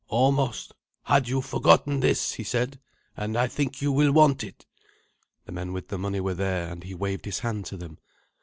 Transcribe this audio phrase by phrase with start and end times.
[0.07, 0.73] "Almost
[1.03, 2.79] had you forgotten this," he said;
[3.15, 4.65] "and I think you will want it."
[5.45, 7.99] The men with the money were there, and he waved his hand to them.